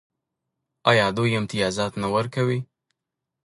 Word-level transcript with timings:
آیا 0.89 1.05
دوی 1.17 1.31
امتیازات 1.39 1.93
نه 2.01 2.07
ورکوي؟ 2.15 2.59